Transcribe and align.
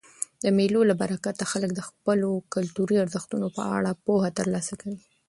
د 0.43 0.45
مېلو 0.57 0.81
له 0.89 0.95
برکته 1.01 1.43
خلک 1.51 1.71
د 1.75 1.81
خپلو 1.89 2.29
کلتوري 2.53 2.95
ارزښتو 3.03 3.35
په 3.57 3.63
اړه 3.77 3.91
پوهه 4.05 4.29
ترلاسه 4.39 4.73
کوي. 4.81 4.99